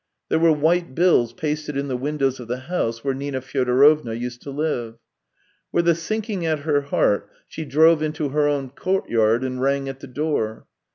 [0.29, 4.41] There were white bills pasted in the windows of the house where Nina Fyodorovna used
[4.41, 4.95] to live
[5.71, 9.99] With a sinking at her heart she drove into her own courtyard and rang at
[9.99, 10.65] the door.